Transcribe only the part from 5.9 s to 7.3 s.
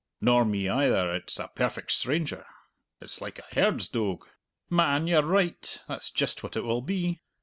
just what it will be.